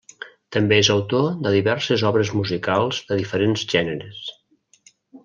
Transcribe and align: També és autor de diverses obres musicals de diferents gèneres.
També 0.55 0.77
és 0.83 0.87
autor 0.93 1.27
de 1.47 1.51
diverses 1.55 2.05
obres 2.11 2.31
musicals 2.39 3.03
de 3.13 3.19
diferents 3.21 3.67
gèneres. 3.75 4.23